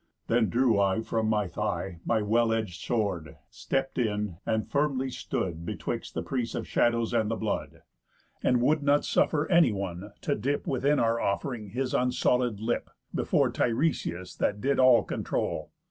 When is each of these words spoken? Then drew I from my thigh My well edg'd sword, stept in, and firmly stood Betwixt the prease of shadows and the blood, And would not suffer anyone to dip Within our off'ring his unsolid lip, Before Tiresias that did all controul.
Then 0.25 0.49
drew 0.49 0.79
I 0.79 1.01
from 1.01 1.27
my 1.29 1.45
thigh 1.47 1.99
My 2.05 2.23
well 2.23 2.47
edg'd 2.47 2.73
sword, 2.73 3.35
stept 3.51 3.99
in, 3.99 4.37
and 4.47 4.67
firmly 4.67 5.11
stood 5.11 5.63
Betwixt 5.63 6.15
the 6.15 6.23
prease 6.23 6.55
of 6.55 6.67
shadows 6.67 7.13
and 7.13 7.29
the 7.29 7.35
blood, 7.35 7.83
And 8.41 8.63
would 8.63 8.81
not 8.81 9.05
suffer 9.05 9.47
anyone 9.51 10.11
to 10.21 10.33
dip 10.33 10.65
Within 10.65 10.97
our 10.97 11.19
off'ring 11.19 11.69
his 11.69 11.93
unsolid 11.93 12.59
lip, 12.59 12.89
Before 13.13 13.51
Tiresias 13.51 14.35
that 14.37 14.59
did 14.59 14.79
all 14.79 15.03
controul. 15.03 15.69